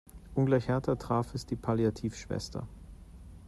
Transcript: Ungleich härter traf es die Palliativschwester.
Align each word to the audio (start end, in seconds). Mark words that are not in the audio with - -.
Ungleich 0.33 0.67
härter 0.67 0.97
traf 0.97 1.35
es 1.35 1.45
die 1.45 1.55
Palliativschwester. 1.55 2.67